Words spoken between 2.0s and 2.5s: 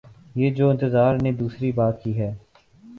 کی ہے۔